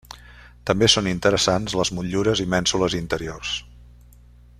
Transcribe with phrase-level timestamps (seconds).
[0.69, 3.53] També són interessants les motllures i mènsules interiors.